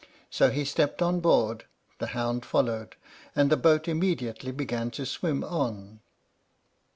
[0.31, 1.65] So he stepped on board,
[1.99, 2.95] the hound followed,
[3.35, 5.99] and the boat immediately began to swim on.